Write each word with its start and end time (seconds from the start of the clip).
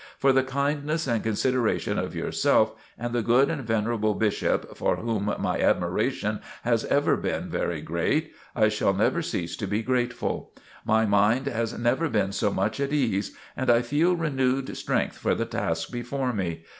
For 0.17 0.33
the 0.33 0.41
kindness 0.41 1.05
and 1.05 1.21
consideration 1.21 1.99
of 1.99 2.15
yourself 2.15 2.73
and 2.97 3.13
the 3.13 3.21
good 3.21 3.51
and 3.51 3.61
venerable 3.61 4.15
Bishop, 4.15 4.75
for 4.75 4.95
whom 4.95 5.31
my 5.37 5.59
admiration 5.61 6.41
has 6.63 6.85
ever 6.85 7.15
been 7.15 7.51
very 7.51 7.81
great, 7.81 8.33
I 8.55 8.67
shall 8.67 8.95
never 8.95 9.21
cease 9.21 9.55
to 9.57 9.67
be 9.67 9.83
grateful. 9.83 10.53
My 10.83 11.05
mind 11.05 11.45
has 11.45 11.77
never 11.77 12.09
been 12.09 12.31
so 12.31 12.51
much 12.51 12.79
at 12.79 12.91
ease, 12.91 13.37
and 13.55 13.69
I 13.69 13.83
feel 13.83 14.15
renewed 14.15 14.75
strength 14.75 15.19
for 15.19 15.35
the 15.35 15.45
task 15.45 15.91
before 15.91 16.33
me. 16.33 16.65